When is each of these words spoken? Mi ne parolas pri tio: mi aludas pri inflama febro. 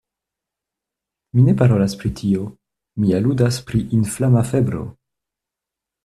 Mi 1.39 1.43
ne 1.49 1.53
parolas 1.59 1.93
pri 1.99 2.09
tio: 2.21 2.47
mi 3.03 3.13
aludas 3.17 3.59
pri 3.67 3.81
inflama 3.99 4.43
febro. 4.53 4.81